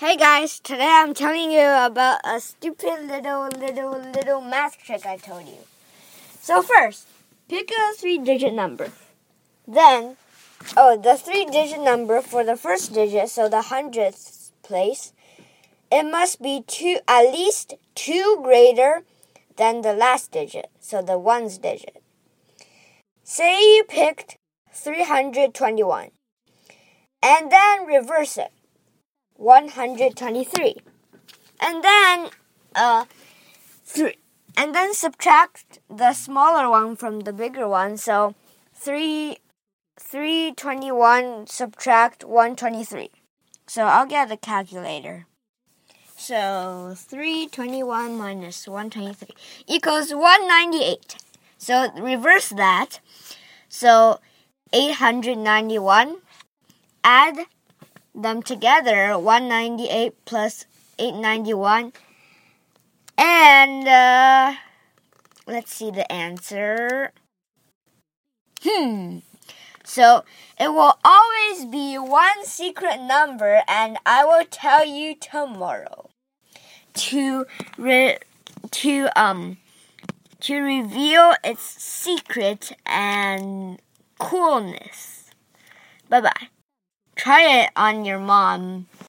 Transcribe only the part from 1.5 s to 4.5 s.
you about a stupid little, little, little